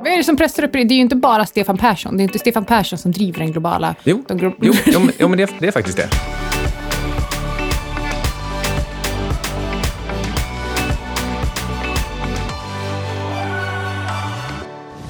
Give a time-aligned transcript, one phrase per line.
[0.00, 0.84] Vad är det som pressar upp det?
[0.84, 2.16] Det är ju inte bara Stefan Persson.
[2.16, 3.94] Det är inte Stefan Persson som driver den globala...
[4.04, 6.08] Jo, de glo- jo, jo, men- jo men det, det är faktiskt det.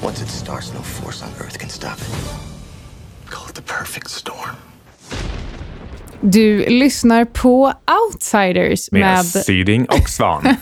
[0.03, 2.09] Once it starts, no force on earth can stop it.
[3.29, 4.55] Call it the perfect storm.
[6.21, 7.73] Du lyssnar på
[8.05, 9.25] Outsiders Med, med...
[9.25, 10.43] Syding och Svan.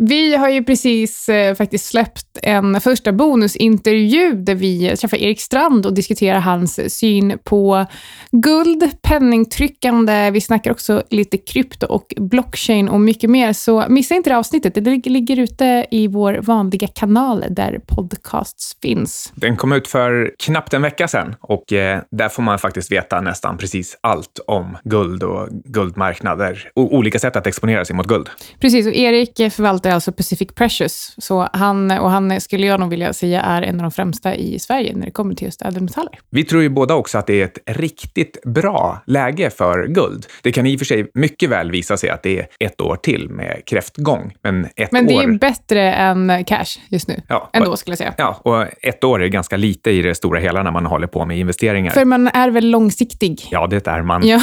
[0.00, 5.86] Vi har ju precis eh, faktiskt släppt en första bonusintervju där vi träffar Erik Strand
[5.86, 7.86] och diskuterar hans syn på
[8.30, 10.30] guld, penningtryckande.
[10.30, 13.52] Vi snackar också lite krypto och blockchain och mycket mer.
[13.52, 14.74] Så missa inte det avsnittet.
[14.74, 19.32] Det lig- ligger ute i vår vanliga kanal där podcasts finns.
[19.34, 23.20] Den kom ut för knappt en vecka sedan och eh, där får man faktiskt veta
[23.20, 28.28] nästan precis allt om guld och guldmarknader och olika sätt att exponera sig mot guld.
[28.60, 29.50] Precis, och Erik eh,
[29.88, 31.14] förvaltar alltså Pacific Precious.
[31.18, 34.58] Så han, och han skulle jag nog vilja säga är en av de främsta i
[34.58, 36.18] Sverige när det kommer till just ädelmetaller.
[36.30, 40.26] Vi tror ju båda också att det är ett riktigt bra läge för guld.
[40.42, 42.96] Det kan i och för sig mycket väl visa sig att det är ett år
[42.96, 45.22] till med kräftgång, men ett Men det år...
[45.22, 47.22] är ju bättre än cash just nu.
[47.28, 48.14] Ja, Ändå skulle jag säga.
[48.18, 51.24] Ja, och ett år är ganska lite i det stora hela när man håller på
[51.24, 51.90] med investeringar.
[51.90, 53.48] För man är väl långsiktig?
[53.50, 54.26] Ja, det är man.
[54.26, 54.40] Ja.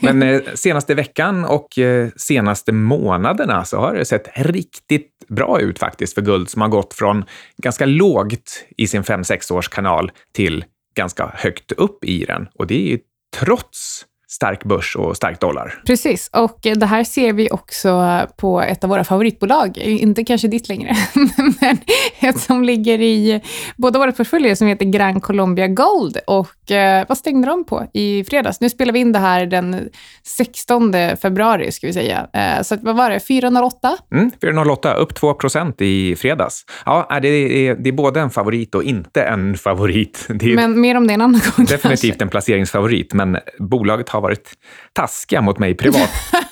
[0.00, 4.69] Men eh, senaste veckan och eh, senaste månaderna så har det sett riktigt
[5.28, 7.24] bra ut faktiskt för guld som har gått från
[7.56, 12.48] ganska lågt i sin 5-6 års kanal till ganska högt upp i den.
[12.54, 12.98] Och det är ju
[13.36, 15.82] trots stark börs och stark dollar.
[15.86, 19.78] Precis, och det här ser vi också på ett av våra favoritbolag.
[19.78, 20.96] Inte kanske ditt längre,
[21.60, 21.78] men
[22.20, 23.40] ett som ligger i
[23.76, 26.18] båda våra portföljer som heter Gran Colombia Gold.
[26.26, 28.60] Och eh, vad stängde de på i fredags?
[28.60, 29.88] Nu spelar vi in det här den
[30.22, 32.26] 16 februari, ska vi säga.
[32.32, 33.96] Eh, så vad var det, 408?
[34.14, 36.64] Mm, 408, upp 2 procent i fredags.
[36.86, 40.26] Ja, det är, det är både en favorit och inte en favorit.
[40.28, 41.74] Är Men mer om det en annan gång kanske.
[41.74, 44.52] definitivt en placeringsfavorit, men bolaget har varit
[44.92, 46.10] taskiga mot mig privat.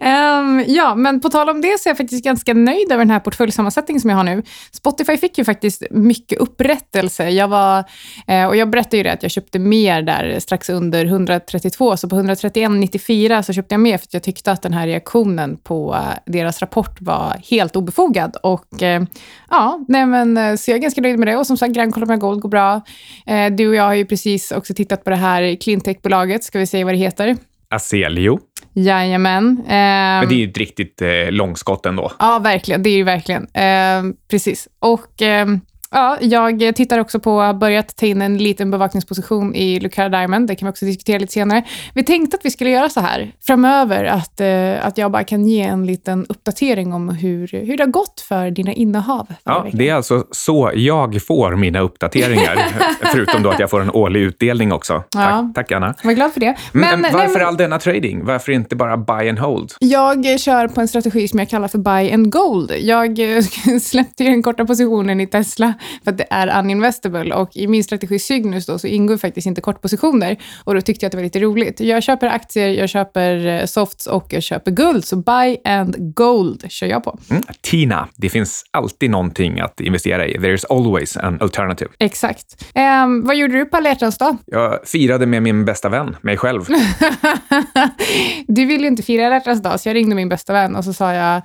[0.00, 3.10] um, ja, men på tal om det så är jag faktiskt ganska nöjd över den
[3.10, 4.42] här portföljsammansättningen som jag har nu.
[4.72, 7.30] Spotify fick ju faktiskt mycket upprättelse.
[7.30, 7.84] Jag var,
[8.26, 12.08] eh, och jag berättade ju det att jag köpte mer där strax under 132, så
[12.08, 15.94] på 131,94 så köpte jag mer för att jag tyckte att den här reaktionen på
[15.94, 18.36] eh, deras rapport var helt obefogad.
[18.42, 19.02] Och eh,
[19.50, 21.36] ja, nej men, eh, så jag är ganska nöjd med det.
[21.36, 22.80] Och som sagt, Grand Colombia Gold går bra.
[23.26, 26.66] Eh, du och jag har ju precis också tittat på det här cleantech-bolaget, ska vi
[26.66, 27.36] säga vad det heter?
[27.70, 28.38] Aselio,
[28.84, 29.64] Jajamän.
[29.68, 32.12] Ehm, men det är ju ett riktigt eh, långskott ändå.
[32.18, 32.82] Ja, verkligen.
[32.82, 33.42] Det är ju verkligen.
[33.54, 34.68] Eh, precis.
[34.78, 35.46] Och eh,
[35.90, 40.48] ja, jag tittar också på, har börjat ta in en liten bevakningsposition i Lucara Diamond.
[40.48, 41.64] Det kan vi också diskutera lite senare.
[41.94, 45.46] Vi tänkte att vi skulle göra så här framöver, att, eh, att jag bara kan
[45.46, 49.26] ge en liten uppdatering om hur, hur det har gått för dina innehav.
[49.44, 52.58] Ja, det är alltså så jag får mina uppdateringar.
[53.12, 54.92] Förutom då att jag får en årlig utdelning också.
[55.14, 55.52] Ja.
[55.54, 55.94] Tack, tack Anna.
[56.02, 56.56] Jag var glad för det.
[56.72, 58.24] Men, varför men- all denna trading?
[58.24, 59.72] Varför inte bara buy and hold?
[59.80, 62.72] Jag kör på en strategi som jag kallar för buy and gold.
[62.80, 63.18] Jag
[63.82, 65.74] släppte ju den korta positionen i Tesla
[66.04, 69.60] för att det är uninvestable och i min strategi Cygnus då så ingår faktiskt inte
[69.60, 71.80] kortpositioner och då tyckte jag att det var lite roligt.
[71.80, 76.64] Jag köper aktier, jag köper eh, softs och jag köper guld, så buy and gold
[76.68, 77.18] kör jag på.
[77.30, 77.42] Mm.
[77.60, 80.36] Tina, det finns alltid någonting att investera i.
[80.36, 81.90] There's always an alternative.
[81.98, 82.64] Exakt.
[82.74, 84.36] Ehm, vad gjorde du på alla dag?
[84.46, 86.66] Jag firade med min bästa vän, mig själv.
[88.46, 90.92] du ville ju inte fira alla dag, så jag ringde min bästa vän och så
[90.92, 91.42] sa jag,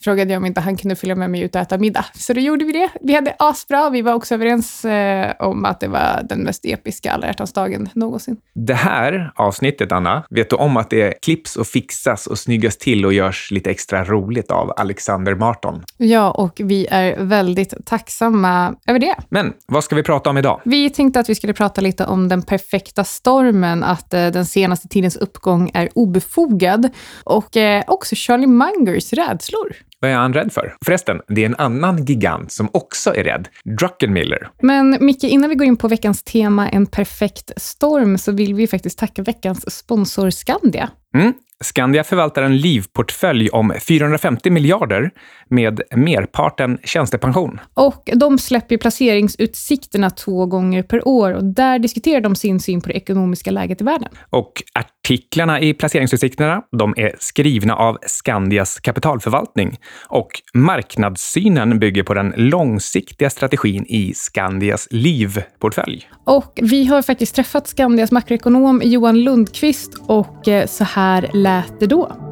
[0.00, 2.04] frågade jag om inte han kunde följa med mig ut och äta middag.
[2.14, 2.88] Så då gjorde vi det.
[3.00, 3.73] Vi hade asbra.
[3.92, 7.88] Vi var också överens eh, om att det var den mest episka alla hjärtans dagen
[7.94, 8.36] någonsin.
[8.54, 13.06] Det här avsnittet, Anna, vet du om att det klipps och fixas och snyggas till
[13.06, 15.82] och görs lite extra roligt av Alexander Marton?
[15.96, 19.14] Ja, och vi är väldigt tacksamma över det.
[19.28, 20.60] Men vad ska vi prata om idag?
[20.64, 24.88] Vi tänkte att vi skulle prata lite om den perfekta stormen, att eh, den senaste
[24.88, 26.90] tidens uppgång är obefogad
[27.24, 29.76] och eh, också Charlie Mungers rädslor.
[30.04, 30.76] Vad är han rädd för?
[30.84, 33.48] Förresten, det är en annan gigant som också är rädd.
[33.64, 34.50] Druckenmiller.
[34.62, 38.66] Men Micke, innan vi går in på veckans tema, en perfekt storm, så vill vi
[38.66, 40.90] faktiskt tacka veckans sponsor Skandia.
[41.14, 41.32] Mm.
[41.64, 45.10] Skandia förvaltar en livportfölj om 450 miljarder
[45.48, 47.60] med merparten tjänstepension.
[47.74, 52.88] Och de släpper placeringsutsikterna två gånger per år och där diskuterar de sin syn på
[52.88, 54.08] det ekonomiska läget i världen.
[54.30, 59.78] Och artiklarna i placeringsutsikterna de är skrivna av Skandias kapitalförvaltning
[60.08, 66.08] och marknadssynen bygger på den långsiktiga strategin i Skandias livportfölj.
[66.24, 71.86] Och vi har faktiskt träffat Skandias makroekonom Johan Lundqvist och eh, så här lät äter
[71.86, 72.23] då?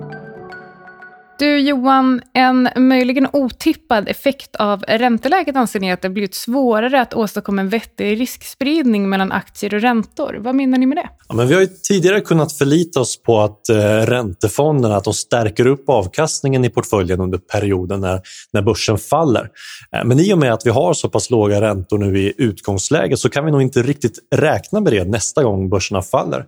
[1.38, 7.14] Du Johan, en möjligen otippad effekt av ränteläget anser ni att det blivit svårare att
[7.14, 10.38] åstadkomma en vettig riskspridning mellan aktier och räntor.
[10.40, 11.08] Vad menar ni med det?
[11.28, 13.76] Ja, men vi har ju tidigare kunnat förlita oss på att eh,
[14.06, 18.20] räntefonderna att de stärker upp avkastningen i portföljen under perioden när,
[18.52, 19.48] när börsen faller.
[19.96, 23.18] Eh, men i och med att vi har så pass låga räntor nu i utgångsläget
[23.18, 26.46] så kan vi nog inte riktigt räkna med det nästa gång börserna faller.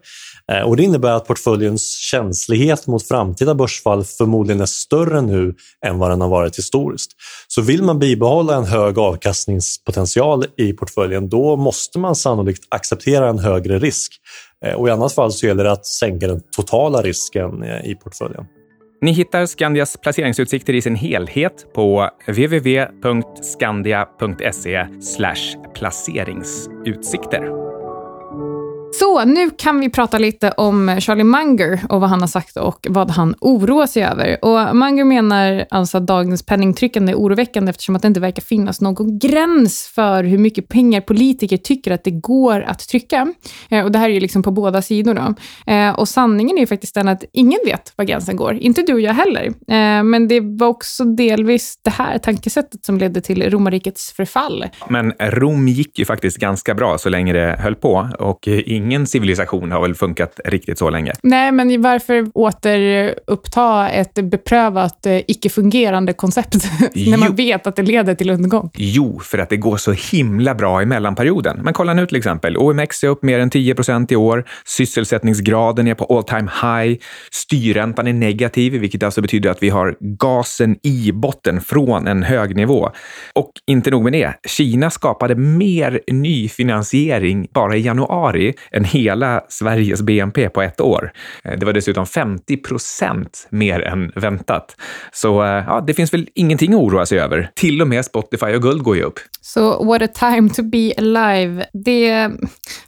[0.53, 5.55] Eh, och det innebär att portföljens känslighet mot framtida börsfall förmodligen är större nu
[5.87, 7.11] än vad den har varit historiskt.
[7.49, 13.39] Så vill man bibehålla en hög avkastningspotential i portföljen då måste man sannolikt acceptera en
[13.39, 14.13] högre risk.
[14.65, 17.95] Eh, och I annat fall så gäller det att sänka den totala risken eh, i
[17.95, 18.45] portföljen.
[19.01, 24.87] Ni hittar Skandias placeringsutsikter i sin helhet på www.skandia.se
[25.75, 27.74] placeringsutsikter.
[29.01, 32.87] Så nu kan vi prata lite om Charlie Munger och vad han har sagt och
[32.91, 34.45] vad han oroar sig över.
[34.45, 38.81] Och Munger menar alltså att dagens penningtryckande är oroväckande eftersom att det inte verkar finnas
[38.81, 43.35] någon gräns för hur mycket pengar politiker tycker att det går att trycka.
[43.69, 45.15] Eh, och det här är ju liksom på båda sidor.
[45.15, 45.35] Då.
[45.73, 48.55] Eh, och sanningen är ju faktiskt den att ingen vet var gränsen går.
[48.55, 49.45] Inte du och jag heller.
[49.47, 54.65] Eh, men det var också delvis det här tankesättet som ledde till romarrikets förfall.
[54.89, 59.73] Men Rom gick ju faktiskt ganska bra så länge det höll på och ingen civilisation
[59.73, 61.13] har väl funkat riktigt så länge.
[61.23, 66.55] Nej, men varför återuppta ett beprövat, eh, icke-fungerande koncept
[66.95, 68.71] när man vet att det leder till undergång?
[68.75, 71.61] Jo, för att det går så himla bra i mellanperioden.
[71.63, 72.57] Men kolla nu till exempel.
[72.57, 74.45] OMX är upp mer än 10 procent i år.
[74.65, 76.99] Sysselsättningsgraden är på all time high.
[77.33, 82.57] Styrräntan är negativ, vilket alltså betyder att vi har gasen i botten från en hög
[82.57, 82.91] nivå.
[83.35, 84.35] Och inte nog med det.
[84.49, 91.13] Kina skapade mer ny finansiering bara i januari än hela Sveriges BNP på ett år.
[91.45, 94.77] Eh, det var dessutom 50 procent mer än väntat.
[95.13, 97.51] Så eh, ja, det finns väl ingenting att oroa sig över.
[97.55, 99.21] Till och med Spotify och guld går ju upp.
[99.41, 101.67] Så what a time to be alive.
[101.73, 102.31] Det,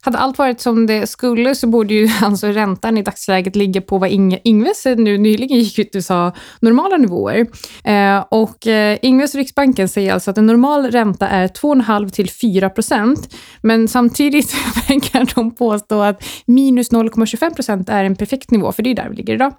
[0.00, 3.98] hade allt varit som det skulle så borde ju alltså räntan i dagsläget ligga på
[3.98, 7.46] vad Inge, Ingves nu nyligen gick ut och sa normala nivåer.
[7.84, 12.70] Eh, och eh, Ingves Riksbanken säger alltså att en normal ränta är 2,5 till 4
[12.70, 13.34] procent.
[13.60, 14.54] Men samtidigt
[14.88, 18.94] verkar de på påstå att minus 0,25 procent är en perfekt nivå, för det är
[18.94, 19.52] där vi ligger idag.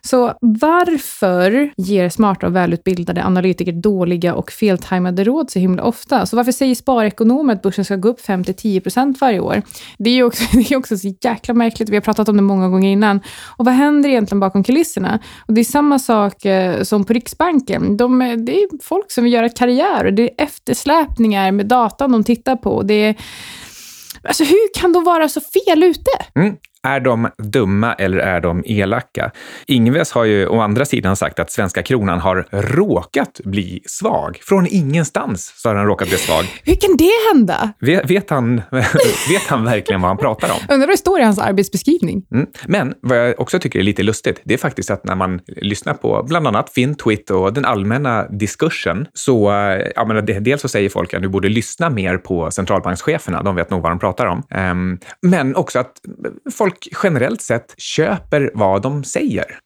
[0.00, 6.26] Så varför ger smarta och välutbildade analytiker dåliga och feltajmade råd så himla ofta?
[6.26, 9.62] Så varför säger sparekonomer att börsen ska gå upp 5-10 procent varje år?
[9.98, 11.88] Det är ju också, det är också så jäkla märkligt.
[11.88, 13.20] Vi har pratat om det många gånger innan.
[13.56, 15.18] Och vad händer egentligen bakom kulisserna?
[15.48, 17.96] Och det är samma sak eh, som på Riksbanken.
[17.96, 22.12] De, eh, det är folk som vill göra karriär och det är eftersläpningar med datan
[22.12, 22.82] de tittar på.
[22.82, 23.14] Det är,
[24.24, 26.10] Alltså hur kan de vara så fel ute?
[26.36, 26.56] Mm.
[26.82, 29.30] Är de dumma eller är de elaka?
[29.66, 34.38] Ingves har ju å andra sidan sagt att svenska kronan har råkat bli svag.
[34.42, 36.44] Från ingenstans så har den råkat bli svag.
[36.64, 37.72] Hur kan det hända?
[37.80, 38.56] Vet, vet han,
[39.28, 40.74] vet han verkligen vad han pratar om?
[40.74, 42.22] Undrar vad det står i hans arbetsbeskrivning.
[42.32, 42.46] Mm.
[42.66, 45.94] Men vad jag också tycker är lite lustigt, det är faktiskt att när man lyssnar
[45.94, 49.50] på bland annat Fintwit och den allmänna diskursen, så
[49.96, 53.70] ja, men dels så säger folk att du borde lyssna mer på centralbankscheferna, de vet
[53.70, 54.42] nog vad de pratar om.
[54.54, 55.92] Um, men också att
[56.52, 56.67] folk
[57.02, 59.58] generellt sett köper vad de säger.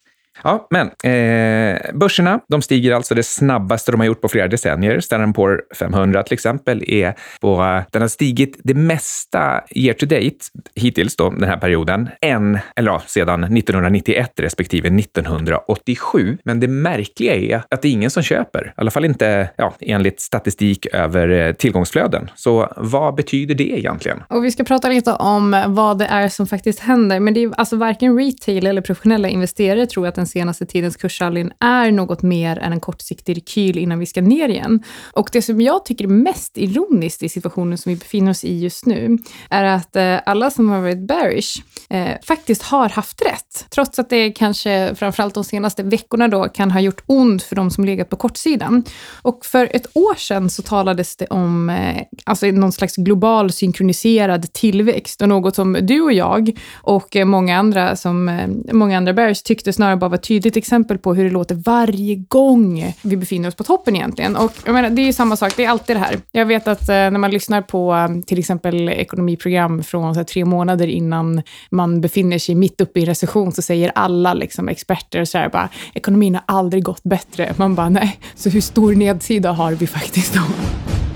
[0.43, 4.99] Ja, men eh, börserna, de stiger alltså det snabbaste de har gjort på flera decennier.
[4.99, 10.37] Standard Poor 500 till exempel är på, den har stigit det mesta year to date
[10.75, 16.37] hittills då, den här perioden, än, eller ja, sedan 1991 respektive 1987.
[16.43, 19.73] Men det märkliga är att det är ingen som köper, i alla fall inte ja,
[19.79, 22.31] enligt statistik över eh, tillgångsflöden.
[22.35, 24.23] Så vad betyder det egentligen?
[24.29, 27.51] Och vi ska prata lite om vad det är som faktiskt händer, men det är
[27.57, 32.57] alltså varken retail eller professionella investerare tror att den senaste tidens kursrallyn är något mer
[32.57, 34.83] än en kortsiktig rekyl innan vi ska ner igen.
[35.13, 38.59] Och det som jag tycker är mest ironiskt i situationen som vi befinner oss i
[38.59, 39.17] just nu,
[39.49, 43.65] är att eh, alla som har varit bearish eh, faktiskt har haft rätt.
[43.69, 47.71] Trots att det kanske framförallt de senaste veckorna då kan ha gjort ont för de
[47.71, 48.83] som legat på kortsidan.
[49.21, 54.53] Och för ett år sedan så talades det om eh, alltså någon slags global synkroniserad
[54.53, 59.13] tillväxt och något som du och jag och eh, många andra som eh, många andra
[59.13, 63.17] bears tyckte snarare bara var ett tydligt exempel på hur det låter varje gång vi
[63.17, 64.35] befinner oss på toppen egentligen.
[64.35, 66.19] Och jag menar, det är ju samma sak, det är alltid det här.
[66.31, 70.45] Jag vet att eh, när man lyssnar på eh, till exempel ekonomiprogram från här, tre
[70.45, 75.37] månader innan man befinner sig mitt uppe i recession så säger alla liksom, experter så
[75.37, 77.53] här bara, ekonomin har aldrig gått bättre.
[77.57, 80.41] Man bara, nej, så hur stor nedsida har vi faktiskt då?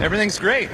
[0.02, 0.70] Everything's great.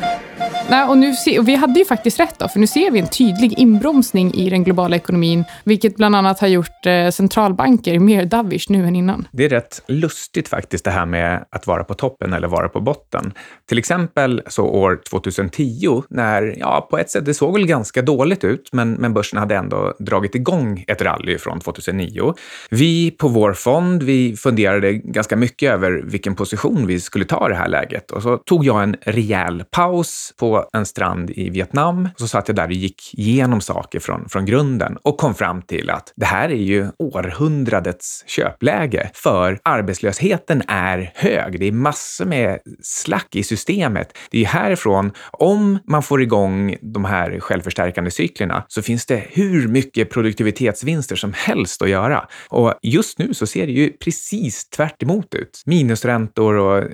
[0.69, 2.99] Nej, och nu se, och vi hade ju faktiskt rätt då, för nu ser vi
[2.99, 8.25] en tydlig inbromsning i den globala ekonomin, vilket bland annat har gjort eh, centralbanker mer
[8.25, 9.27] dovish nu än innan.
[9.31, 12.81] Det är rätt lustigt faktiskt det här med att vara på toppen eller vara på
[12.81, 13.33] botten.
[13.69, 18.43] Till exempel så år 2010 när, ja, på ett sätt det såg väl ganska dåligt
[18.43, 22.33] ut, men, men börsen hade ändå dragit igång ett rally från 2009.
[22.69, 27.49] Vi på vår fond, vi funderade ganska mycket över vilken position vi skulle ta i
[27.49, 32.09] det här läget och så tog jag en rejäl paus på en strand i Vietnam.
[32.13, 35.61] Och så satt jag där och gick igenom saker från, från grunden och kom fram
[35.61, 41.59] till att det här är ju århundradets köpläge för arbetslösheten är hög.
[41.59, 44.17] Det är massor med slack i systemet.
[44.31, 49.67] Det är härifrån, om man får igång de här självförstärkande cyklerna så finns det hur
[49.67, 52.27] mycket produktivitetsvinster som helst att göra.
[52.49, 55.03] Och just nu så ser det ju precis tvärt
[55.35, 55.63] ut.
[55.65, 56.87] Minusräntor och eh,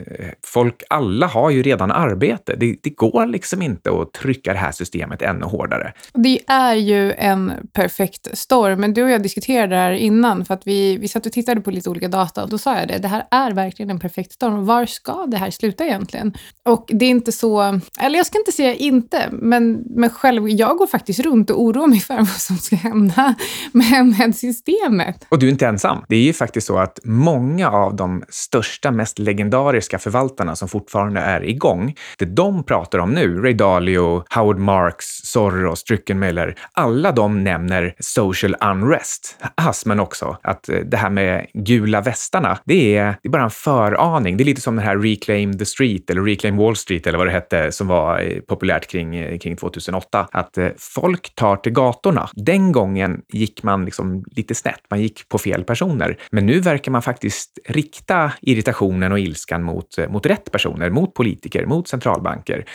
[0.46, 2.09] folk, alla har ju redan arbete.
[2.58, 5.94] Det, det går liksom inte att trycka det här systemet ännu hårdare.
[6.14, 10.54] Det är ju en perfekt storm, men du och jag diskuterade det här innan för
[10.54, 12.98] att vi, vi satt och tittade på lite olika data och då sa jag det,
[12.98, 14.66] det här är verkligen en perfekt storm.
[14.66, 16.34] Var ska det här sluta egentligen?
[16.66, 20.78] Och det är inte så, eller jag ska inte säga inte, men, men själv, jag
[20.78, 23.36] går faktiskt runt och oroar mig för vad som ska hända
[23.72, 25.26] med, med systemet.
[25.30, 26.04] Och du är inte ensam.
[26.10, 31.20] Det är ju faktiskt så att många av de största, mest legendariska förvaltarna som fortfarande
[31.20, 37.44] är igång, det de pratar om nu, Ray Dalio, Howard Marks, Soros, Druckenmiller, alla de
[37.44, 39.38] nämner social unrest.
[39.56, 43.50] Asmen också, att eh, det här med gula västarna, det är, det är bara en
[43.50, 44.38] föraning.
[44.38, 47.28] Det är lite som den här Reclaim the Street eller Reclaim Wall Street eller vad
[47.28, 50.28] det hette som var eh, populärt kring, eh, kring 2008.
[50.32, 52.30] Att folk tar till gatorna.
[52.34, 54.82] Den gången gick man liksom lite snett.
[54.90, 56.18] Man gick på fel personer.
[56.32, 61.66] Men nu verkar man faktiskt rikta irritationen och ilskan mot, mot rätt personer, mot politiker,
[61.66, 62.66] mot centralbanker.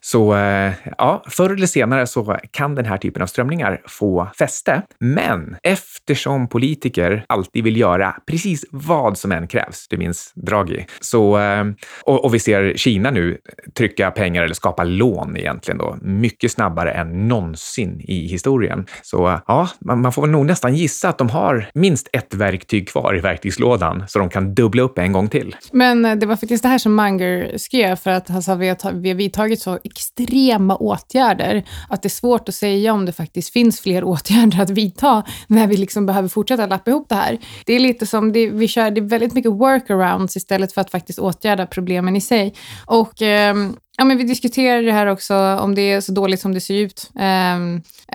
[0.00, 4.82] Så eh, ja, förr eller senare så kan den här typen av strömningar få fäste.
[5.00, 11.38] Men eftersom politiker alltid vill göra precis vad som än krävs, du minns Draghi, så,
[11.38, 11.64] eh,
[12.02, 13.38] och, och vi ser Kina nu
[13.78, 18.86] trycka pengar eller skapa lån egentligen då, mycket snabbare än någonsin i historien.
[19.02, 23.16] Så ja, man, man får nog nästan gissa att de har minst ett verktyg kvar
[23.16, 25.56] i verktygslådan så de kan dubbla upp en gång till.
[25.72, 28.92] Men eh, det var faktiskt det här som Munger skrev för att han sa har,
[28.92, 33.52] vi har vidtagit så extrema åtgärder att det är svårt att säga om det faktiskt
[33.52, 37.38] finns fler åtgärder att vidta när vi liksom behöver fortsätta lappa ihop det här.
[37.66, 40.90] Det är lite som, det, vi kör det är väldigt mycket workarounds istället för att
[40.90, 42.54] faktiskt åtgärda problemen i sig.
[42.86, 43.54] Och eh,
[43.98, 46.74] Ja, men vi diskuterar det här också, om det är så dåligt som det ser
[46.74, 47.10] ut.
[47.18, 47.56] eh,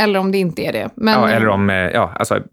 [0.04, 0.90] eller om det inte är det.
[0.96, 2.44] Men, ja, eller om, eh, ja, alltså,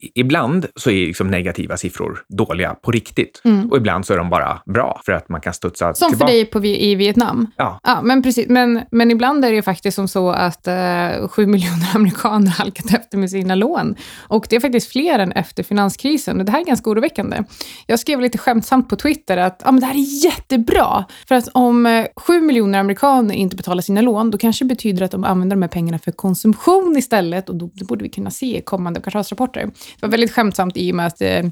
[0.00, 3.40] ibland så är liksom negativa siffror dåliga på riktigt.
[3.44, 3.70] Mm.
[3.70, 6.32] Och ibland så är de bara bra för att man kan studsa Som tillbaka.
[6.32, 7.50] för dig på, i Vietnam.
[7.56, 7.80] Ja.
[7.82, 8.48] ja men precis.
[8.48, 13.18] Men, men ibland är det faktiskt som så att uh, sju miljoner amerikaner halkat efter
[13.18, 13.96] med sina lån.
[14.28, 16.38] Och det är faktiskt fler än efter finanskrisen.
[16.38, 17.44] Och det här är ganska oroväckande.
[17.86, 21.04] Jag skrev lite skämtsamt på Twitter att ja, men det här är jättebra.
[21.28, 25.04] För att om uh, sju miljoner amerikaner inte betalar sina lån, då kanske det betyder
[25.04, 28.30] att de använder de här pengarna för konsumtion istället och då, det borde vi kunna
[28.30, 29.70] se kommande kvartalsrapporter.
[29.94, 31.42] Det var väldigt skämtsamt i och med att eh,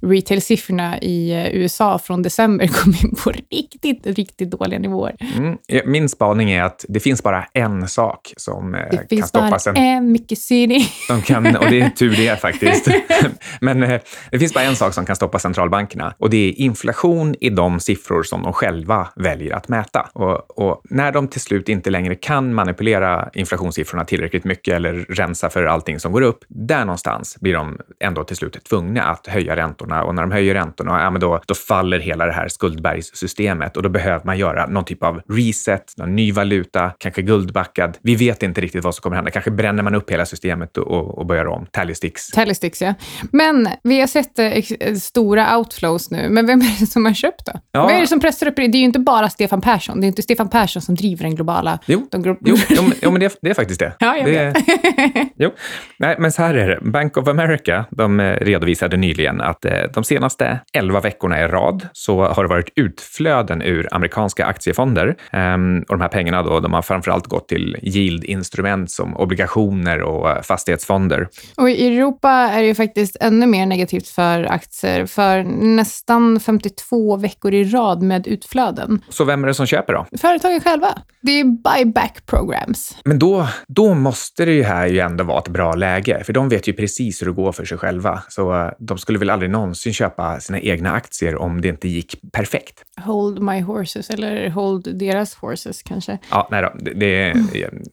[0.00, 5.16] retail-siffrorna i eh, USA från december kom in på riktigt, riktigt dåliga nivåer.
[5.36, 5.58] Mm.
[5.84, 9.74] Min spaning är att det finns bara en sak som eh, det kan stoppa sen.
[9.74, 10.88] Det finns bara en mycket city.
[11.08, 12.88] De kan, och det är tur det faktiskt.
[13.60, 14.00] Men eh,
[14.30, 17.80] det finns bara en sak som kan stoppa centralbankerna och det är inflation i de
[17.80, 20.10] siffror som de själva väljer att mäta.
[20.12, 25.50] Och, och när de till slut inte längre kan manipulera inflationssiffrorna tillräckligt mycket eller rensa
[25.50, 29.56] för allting som går upp, där någonstans blir de ändå till slut tvungna att höja
[29.56, 33.76] räntorna och när de höjer räntorna, ja, men då, då faller hela det här skuldbergssystemet
[33.76, 37.98] och då behöver man göra någon typ av reset, någon ny valuta, kanske guldbackad.
[38.02, 39.30] Vi vet inte riktigt vad som kommer hända.
[39.30, 41.66] Kanske bränner man upp hela systemet och, och börjar om.
[41.70, 42.28] Tallysticks.
[42.28, 42.94] Tallysticks, ja.
[43.32, 46.28] Men vi har sett eh, stora outflows nu.
[46.28, 47.52] Men vem är det som har köpt då?
[47.72, 47.82] Ja.
[47.82, 48.68] Vad är det som pressar upp det?
[48.68, 50.00] Det är ju inte bara Stefan Persson.
[50.00, 51.78] Det är inte Stefan Persson som driver den globala...
[51.86, 52.56] Jo, de glo jo,
[53.02, 53.92] jo, men det, det, är faktiskt det.
[53.98, 54.56] Ja, jag det, vet.
[55.36, 55.50] jo.
[55.98, 56.80] Nej, men så här är det.
[56.80, 61.88] Bank of America de eh, redovisade nyligen att eh, de senaste 11 veckorna i rad
[61.92, 65.16] så har det varit utflöden ur amerikanska aktiefonder.
[65.32, 70.30] Um, och de här pengarna då, de har framförallt gått till yield-instrument som obligationer och
[70.30, 71.28] eh, fastighetsfonder.
[71.56, 75.42] Och i Europa är det ju faktiskt ännu mer negativt för aktier, för
[75.76, 79.00] nästan 52 veckor i rad med utflöden.
[79.08, 80.06] Så vem är det som köper då?
[80.18, 80.98] Företag ju själva.
[81.20, 82.96] Det är buyback programs.
[83.04, 86.48] Men då, då måste det ju här ju ändå vara ett bra läge, för de
[86.48, 88.22] vet ju precis hur det går för sig själva.
[88.28, 92.32] Så eh, de skulle väl aldrig någonsin köpa sina egna aktier om det inte gick
[92.32, 92.82] perfekt.
[93.00, 96.18] Hold my horses, eller hold deras horses kanske.
[96.30, 97.36] Ja, nej då, det, det är,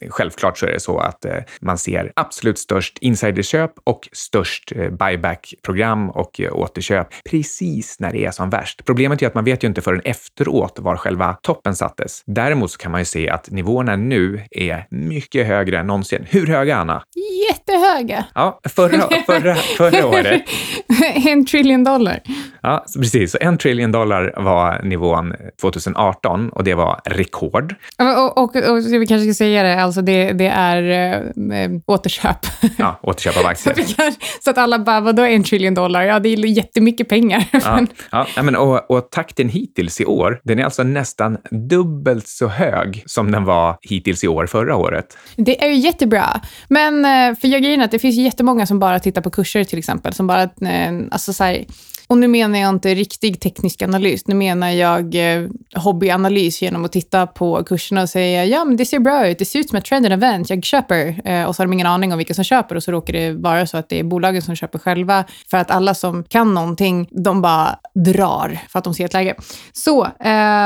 [0.10, 4.89] Självklart så är det så att eh, man ser absolut störst insiderköp och störst eh,
[4.89, 8.86] buyback-program och eh, återköp precis när det är som värst.
[8.86, 12.24] Problemet är att man vet ju inte förrän efteråt var själva toppen sattes.
[12.25, 16.25] Däremot så kan man ju se att nivåerna nu är mycket högre än någonsin.
[16.30, 17.03] Hur höga, Anna?
[17.50, 18.25] Jättehöga.
[18.36, 20.41] Ja, förra, förra, förra året.
[21.27, 22.20] en trillion dollar.
[22.62, 23.32] Ja, precis.
[23.32, 27.75] Så en trillion dollar var nivån 2018 och det var rekord.
[28.00, 30.84] Och, och, och, och vi kanske ska säga det, alltså det, det är
[31.51, 32.38] äh, återköp.
[32.77, 33.74] Ja, återköp av aktier.
[33.88, 36.03] så, kan, så, att alla bara, vadå en trillion dollar?
[36.03, 37.46] Ja, det är jättemycket pengar.
[38.12, 41.38] ja, ja, men, och, och takten hittills i år, den är alltså nästan
[41.70, 45.17] dubbelt så hög som den var hittills i år förra året.
[45.36, 46.41] Det är ju jättebra.
[46.67, 49.79] Men eh, för jag grejen att det finns jättemånga som bara tittar på kurser till
[49.79, 51.65] exempel, som bara, eh, alltså så här,
[52.07, 56.91] och nu menar jag inte riktig teknisk analys, nu menar jag eh, hobbyanalys genom att
[56.91, 59.77] titta på kurserna och säga ja, men det ser bra ut, det ser ut som
[59.77, 61.22] ett trended event, jag köper.
[61.25, 63.31] Eh, och så har de ingen aning om vilka som köper och så råkar det
[63.31, 67.07] vara så att det är bolagen som köper själva för att alla som kan någonting,
[67.12, 69.36] de bara drar för att de ser ett läge.
[69.72, 70.03] Så.
[70.05, 70.12] Eh,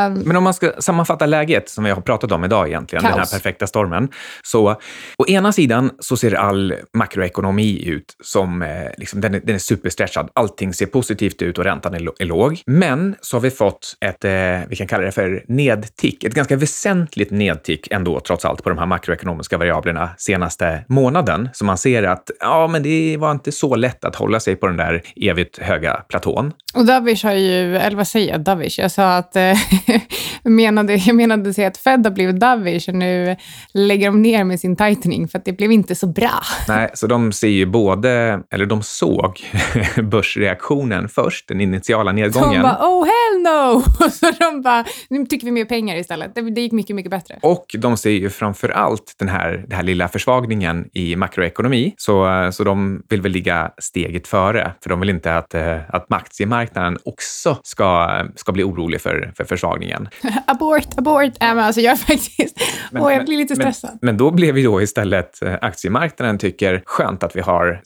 [0.09, 3.11] men om man ska sammanfatta läget som vi har pratat om idag egentligen, kaos.
[3.11, 4.09] den här perfekta stormen.
[4.43, 4.69] Så
[5.17, 8.61] å ena sidan så ser all makroekonomi ut som,
[8.97, 10.29] liksom, den, är, den är superstretchad.
[10.33, 12.61] Allting ser positivt ut och räntan är, låg.
[12.65, 14.31] Men så har vi fått ett, eh,
[14.69, 18.77] vi kan kalla det för nedtick, ett ganska väsentligt nedtick ändå trots allt på de
[18.77, 21.49] här makroekonomiska variablerna senaste månaden.
[21.53, 24.67] Så man ser att ja, men det var inte så lätt att hålla sig på
[24.67, 26.53] den där evigt höga platån.
[26.75, 28.79] Och Davish har ju, eller vad säger jag, Davish?
[28.79, 29.53] Jag sa att, eh,
[30.43, 33.35] menade, jag menade säga att Fed har blivit Davish och nu
[33.73, 36.39] lägger de ner med sin tightening för att det blev inte så bra.
[36.67, 39.41] Nej, så de ser ju både, eller de såg
[40.03, 42.53] börsreaktionen först, den initiala nedgången.
[42.53, 46.35] De bara “Oh hell no!” Så de bara “Nu tycker vi mer pengar istället”.
[46.35, 47.39] Det, det gick mycket, mycket bättre.
[47.41, 51.93] Och de ser ju framför allt den här, den här lilla försvagningen i makroekonomi.
[51.97, 56.13] Så, så de vill väl ligga steget före, för de vill inte att, eh, att
[56.13, 60.09] aktiemarknaden också ska, ska bli orolig för, för försvagningen.
[60.47, 61.23] abort, abort!
[61.39, 62.61] Äh, men alltså jag är faktiskt...
[62.91, 63.89] Men, Åh, jag blir lite stressad.
[63.91, 67.79] Men, men då blev vi då istället eh, aktiemarknaden tycker skönt att vi har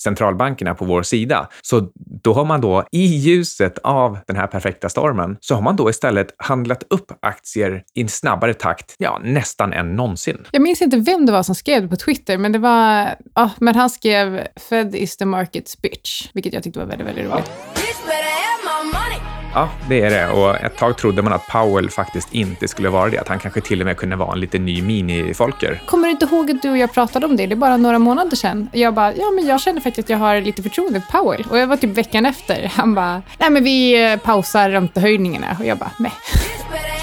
[0.61, 1.47] centralbankerna på vår sida.
[1.61, 1.91] Så
[2.23, 5.89] då har man då i ljuset av den här perfekta stormen så har man då
[5.89, 10.37] istället handlat upp aktier i en snabbare takt, ja, nästan än någonsin.
[10.51, 13.49] Jag minns inte vem det var som skrev det på Twitter, men det var, ja,
[13.59, 17.51] men han skrev “Fed is the market's bitch”, vilket jag tyckte var väldigt, väldigt roligt.
[19.53, 20.27] Ja, det är det.
[20.27, 23.17] Och ett tag trodde man att Powell faktiskt inte skulle vara det.
[23.17, 25.81] Att han kanske till och med kunde vara en lite ny mini-Folker.
[25.85, 27.47] Kommer du inte ihåg att du och jag pratade om det?
[27.47, 28.69] Det är bara några månader sedan.
[28.71, 31.45] Jag bara, ja men jag känner faktiskt att jag har lite förtroende för Powell.
[31.49, 32.71] Och jag var typ veckan efter.
[32.75, 35.57] Han bara, nej men vi eh, pausar räntehöjningarna.
[35.59, 36.11] Och jag bara, nej.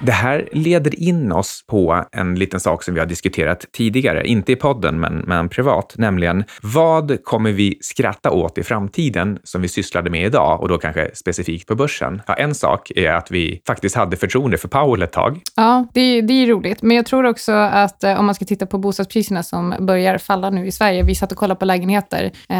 [0.00, 4.52] Det här leder in oss på en liten sak som vi har diskuterat tidigare, inte
[4.52, 9.68] i podden men, men privat, nämligen vad kommer vi skratta åt i framtiden som vi
[9.68, 12.22] sysslade med idag och då kanske specifikt på börsen?
[12.26, 15.40] Ja, en sak är att vi faktiskt hade förtroende för Powell ett tag.
[15.56, 18.66] Ja, det, det är roligt, men jag tror också att eh, om man ska titta
[18.66, 21.02] på bostadspriserna som börjar falla nu i Sverige.
[21.02, 22.56] Vi satt och kollade på lägenheter eh,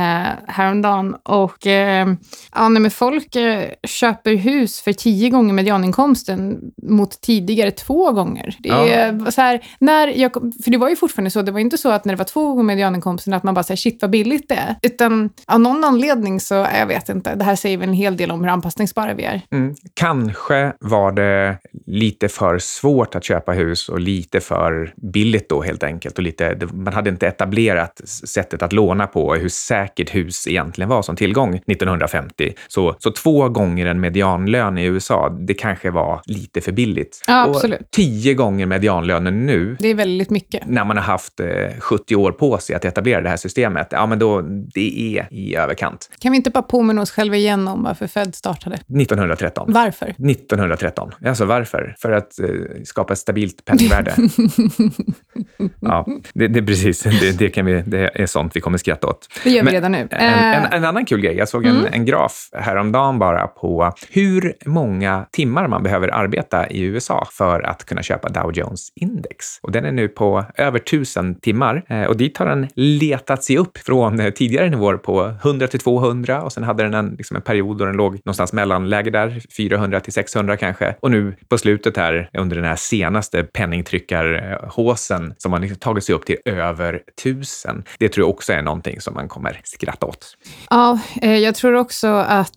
[0.46, 2.09] häromdagen och eh,
[2.55, 8.57] ja, men folk eh, köper hus för tio gånger medianinkomsten mot tidigare två gånger.
[8.59, 9.31] Det är ja.
[9.31, 10.33] så här, när jag,
[10.65, 12.49] för det var ju fortfarande så, det var inte så att när det var två
[12.49, 14.77] gånger medianinkomsten att man bara säger shit vad billigt det är.
[14.83, 18.31] Utan av någon anledning så, jag vet inte, det här säger väl en hel del
[18.31, 19.41] om hur anpassningsbara vi är.
[19.51, 19.75] Mm.
[19.95, 25.83] Kanske var det lite för svårt att köpa hus och lite för billigt då helt
[25.83, 26.19] enkelt.
[26.19, 31.03] Och lite, man hade inte etablerat sättet att låna på hur säkert hus egentligen var
[31.03, 32.53] som tillgång 1950.
[32.69, 37.16] Så, så två gånger en medianlön i USA, det kanske var lite för billigt.
[37.27, 37.81] Ja, absolut.
[37.81, 39.77] Och tio gånger medianlönen nu.
[39.81, 40.67] Det är väldigt mycket.
[40.67, 41.47] När man har haft eh,
[41.81, 43.89] 70 år på sig att etablera det här systemet.
[43.91, 44.41] Ja, men då,
[44.75, 46.11] det är i överkant.
[46.19, 48.77] Kan vi inte bara påminna oss själva igen om varför Fed startade?
[48.77, 49.73] 1913.
[49.73, 50.07] Varför?
[50.07, 51.11] 1913.
[51.27, 51.95] Alltså varför?
[51.99, 52.49] För att eh,
[52.85, 54.15] skapa ett stabilt penningvärde.
[55.81, 57.03] Ja, det, det, precis.
[57.03, 59.29] Det, det, kan vi, det är sånt vi kommer skratta åt.
[59.45, 60.09] Det gör vi Men redan nu.
[60.11, 61.37] En, en, Eh, en annan kul grej.
[61.37, 66.83] Jag såg en, en graf häromdagen bara på hur många timmar man behöver arbeta i
[66.83, 69.59] USA för att kunna köpa Dow Jones index.
[69.62, 73.59] Och den är nu på över 1000 timmar eh, och dit har den letat sig
[73.59, 77.37] upp från eh, tidigare nivåer på 100 till 200 och sen hade den en, liksom
[77.37, 80.95] en period då den låg någonstans mellanläge där, 400 till 600 kanske.
[81.01, 86.14] Och nu på slutet här under den här senaste penningtryckarhåsen som har liksom tagit sig
[86.14, 87.85] upp till över 1000.
[87.99, 90.37] Det tror jag också är någonting som man kommer skratta åt.
[90.71, 92.53] Ja, eh, jag tror också att...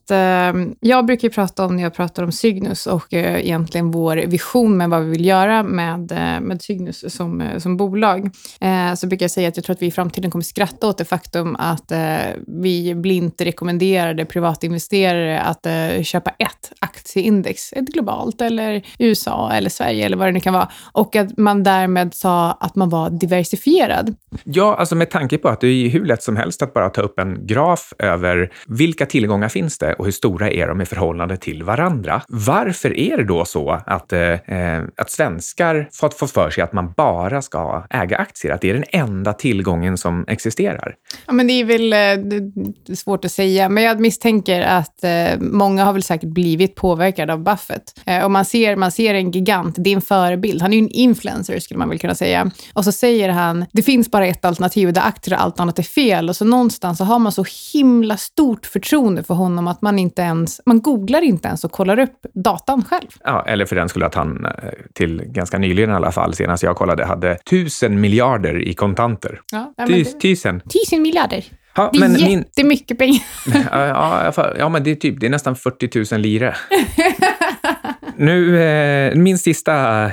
[0.79, 5.03] Jag brukar prata om när jag pratar om Cygnus och egentligen vår vision med vad
[5.03, 8.29] vi vill göra med, eh, med Cygnus som, eh, som bolag.
[8.61, 10.97] Eh, så brukar jag säga att jag tror att vi i framtiden kommer skratta åt
[10.97, 11.99] det faktum att eh,
[12.47, 20.05] vi blint rekommenderade privatinvesterare att eh, köpa ett aktieindex, ett globalt eller USA eller Sverige
[20.05, 20.69] eller vad det nu kan vara.
[20.91, 24.15] Och att man därmed sa att man var diversifierad.
[24.43, 27.01] Ja, alltså med tanke på att det är hur lätt som helst att bara ta
[27.01, 31.37] upp en graf över vilka tillgångar finns det och hur stora är de i förhållande
[31.37, 32.21] till varandra.
[32.27, 36.73] Varför är det då så att, eh, eh, att svenskar fått, fått för sig att
[36.73, 38.53] man bara ska äga aktier?
[38.53, 40.95] Att det är den enda tillgången som existerar?
[41.27, 45.85] Ja, men det är väl eh, svårt att säga, men jag misstänker att eh, många
[45.85, 47.99] har väl säkert blivit påverkade av Buffett.
[48.05, 50.61] Eh, och man ser, man ser en gigant, det är en förebild.
[50.61, 52.51] Han är ju en influencer skulle man väl kunna säga.
[52.73, 55.59] Och så säger han, det finns bara ett alternativ och det är aktier och allt
[55.59, 56.29] annat är fel.
[56.29, 60.21] Och så någonstans så har man så himla stort förtroende för honom att man inte
[60.21, 63.07] ens, man googlar inte ens och kollar upp datan själv.
[63.23, 64.51] Ja, eller för den skulle att han eh,
[64.93, 69.41] till ganska nyligen i alla fall, senast jag kollade, hade tusen miljarder i kontanter.
[69.51, 70.59] Ja, Tus, det, tusen.
[70.59, 71.45] tusen miljarder.
[71.75, 73.21] Ja, Det är men min, jättemycket pengar.
[73.71, 76.55] ja, ja, ja, men det är typ, det är nästan 40 000 lire.
[78.19, 80.11] Nu, eh, min, sista,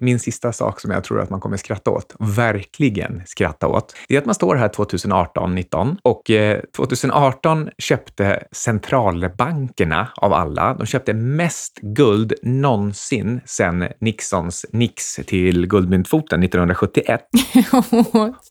[0.00, 4.14] min sista sak som jag tror att man kommer skratta åt, verkligen skratta åt, det
[4.14, 11.14] är att man står här 2018-19 och eh, 2018 köpte centralbankerna av alla, de köpte
[11.14, 17.20] mest guld någonsin sedan Nixons nix till guldmyntfoten 1971.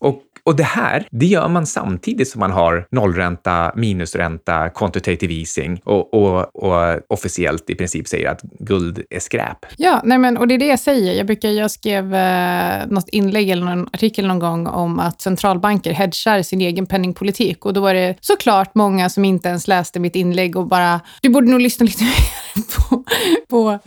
[0.00, 5.80] Och, och det här, det gör man samtidigt som man har nollränta, minusränta, quantitative easing
[5.84, 9.58] och, och, och officiellt i princip säger att guld är skräp.
[9.76, 11.14] Ja, nej men, och det är det jag säger.
[11.14, 15.92] Jag, brukar, jag skrev eh, något inlägg eller någon artikel någon gång om att centralbanker
[15.92, 17.66] hedgar sin egen penningpolitik.
[17.66, 21.28] Och då var det såklart många som inte ens läste mitt inlägg och bara, du
[21.28, 22.04] borde nog lyssna lite
[22.54, 22.87] mer på,
[23.48, 23.78] på,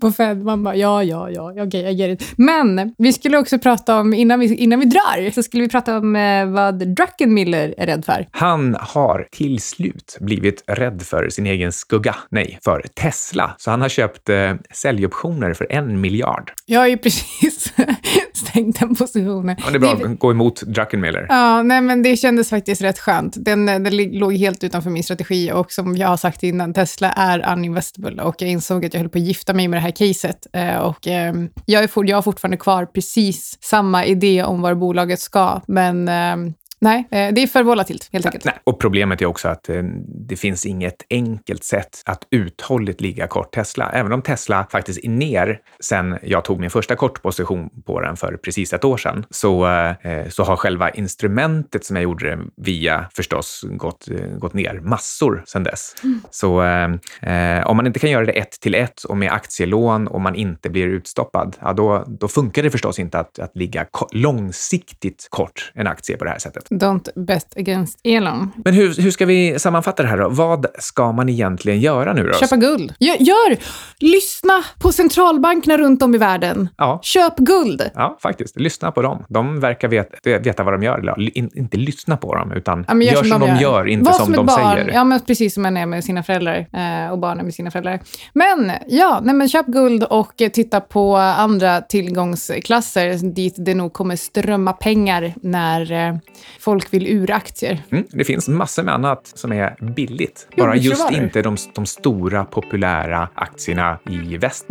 [0.00, 0.44] på Fed.
[0.44, 2.32] Man bara, ja, ja, ja, okej, okay, jag get it.
[2.36, 5.98] Men vi skulle också prata om, innan vi, innan vi drar, så skulle vi prata
[5.98, 8.26] om eh, vad Druckenmiller är rädd för.
[8.30, 12.16] Han har till slut blivit rädd för sin egen skugga.
[12.30, 13.54] Nej, för Tesla.
[13.58, 16.52] Så han har köpt eh, säljoptioner för en miljard.
[16.66, 17.72] Jag har ju precis
[18.34, 19.56] stängt den positionen.
[19.66, 21.26] Och det är bra att gå emot Druckenmiller.
[21.28, 23.34] Ja, nej, men det kändes faktiskt rätt skönt.
[23.44, 27.52] Den, den låg helt utanför min strategi och som jag har sagt innan, Tesla är
[27.52, 30.46] uninvestable och jag insåg att jag höll på att gifta mig med det här caset.
[30.52, 34.74] Eh, och ehm, jag, är for, jag har fortfarande kvar precis samma idé om var
[34.74, 38.44] bolaget ska, men ehm, nej, eh, det är för volatilt helt enkelt.
[38.44, 39.82] Nej, och problemet är också att eh,
[40.28, 43.90] det finns inget enkelt sätt att uthålligt ligga kort Tesla.
[43.92, 48.36] Även om Tesla faktiskt är ner sen jag tog min första kortposition på den för
[48.36, 53.06] precis ett år sedan, så, eh, så har själva instrumentet som jag gjorde det via
[53.14, 55.94] förstås gått, gått ner massor sedan dess.
[56.30, 56.90] Så eh,
[57.22, 60.34] eh, om man inte kan göra det ett till ett och med aktielån och man
[60.34, 65.72] inte blir utstoppad, ja, då, då funkar det förstås inte att, att ligga långsiktigt kort
[65.74, 66.69] en aktie på det här sättet.
[66.74, 68.52] Don't bet against Elon.
[68.64, 70.28] Men hur, hur ska vi sammanfatta det här då?
[70.28, 72.38] Vad ska man egentligen göra nu då?
[72.38, 72.94] Köpa guld.
[72.98, 73.56] Gör, gör!
[73.98, 76.68] Lyssna på centralbankerna runt om i världen.
[76.76, 77.00] Ja.
[77.02, 77.90] Köp guld.
[77.94, 78.60] Ja, faktiskt.
[78.60, 79.24] Lyssna på dem.
[79.28, 80.98] De verkar veta, veta vad de gör.
[80.98, 84.12] Eller, in, inte lyssna på dem, utan Ja, men gör, som de gör, inte Var
[84.18, 84.76] som, ett de barn.
[84.76, 84.90] säger.
[84.94, 88.00] Ja, men precis som man är med sina föräldrar eh, och barnen med sina föräldrar.
[88.32, 94.16] Men ja, nej, men köp guld och titta på andra tillgångsklasser dit det nog kommer
[94.16, 96.14] strömma pengar när eh,
[96.60, 97.82] folk vill ur aktier.
[97.90, 100.48] Mm, det finns massor med annat som är billigt.
[100.56, 104.66] Bara just inte de, de stora populära aktierna i väst.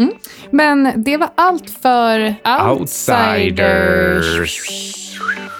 [0.52, 2.36] Men det var allt för
[2.70, 4.40] Outsiders.
[4.40, 5.59] Outsiders.